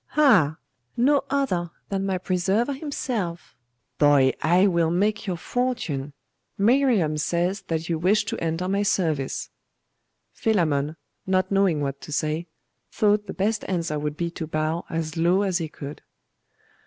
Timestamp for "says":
7.19-7.61